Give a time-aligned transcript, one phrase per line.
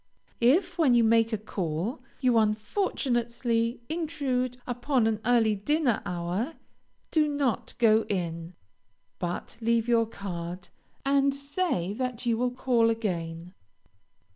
[0.39, 6.55] If, when you make a call, you unfortunately intrude upon an early dinner hour,
[7.11, 8.55] do not go in,
[9.19, 10.69] but leave your card,
[11.05, 13.53] and say that you will call again.